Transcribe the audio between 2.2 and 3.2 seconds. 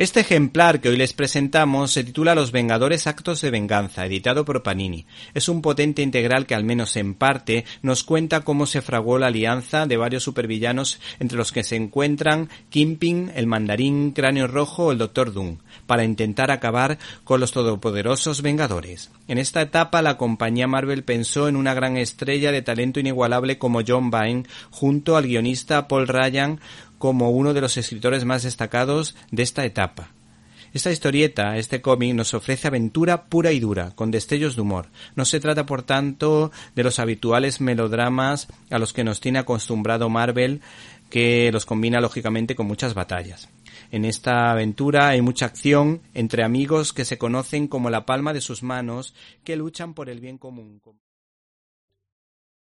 Los Vengadores